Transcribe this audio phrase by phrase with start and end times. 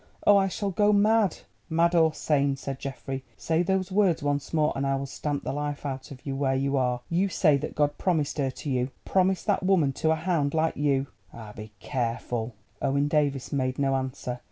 [0.25, 1.37] Oh, I shall go mad!"
[1.69, 5.53] "Mad or sane," said Geoffrey, "say those words once more and I will stamp the
[5.53, 7.01] life out of you where you are.
[7.07, 11.05] You say that God promised her to you—promised that woman to a hound like you.
[11.31, 14.39] Ah, be careful!" Owen Davies made no answer.